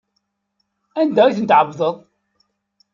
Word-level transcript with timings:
Anda 0.99 1.21
ay 1.25 1.35
ten-tɛebdeḍ? 1.37 1.95